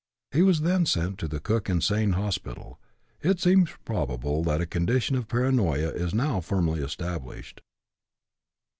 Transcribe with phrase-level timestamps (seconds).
[0.31, 2.79] He was then sent to the Cook Insane Hospital.
[3.21, 7.61] It seems probable that a condition of paranoia is now firmly established.